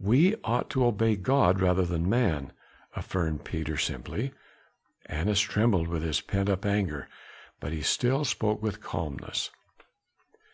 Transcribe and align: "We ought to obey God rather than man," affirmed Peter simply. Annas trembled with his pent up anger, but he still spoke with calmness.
"We 0.00 0.34
ought 0.44 0.70
to 0.70 0.86
obey 0.86 1.14
God 1.16 1.60
rather 1.60 1.84
than 1.84 2.08
man," 2.08 2.54
affirmed 2.96 3.44
Peter 3.44 3.76
simply. 3.76 4.32
Annas 5.04 5.40
trembled 5.42 5.88
with 5.88 6.02
his 6.02 6.22
pent 6.22 6.48
up 6.48 6.64
anger, 6.64 7.06
but 7.60 7.74
he 7.74 7.82
still 7.82 8.24
spoke 8.24 8.62
with 8.62 8.80
calmness. 8.80 9.50